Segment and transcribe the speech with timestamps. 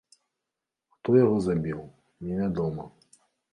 [0.95, 1.79] Хто яго забіў,
[2.25, 2.91] невядома.